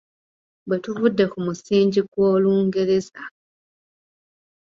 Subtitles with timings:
[0.67, 3.19] Bwe tuvudde ku musingi gwa Olungereza.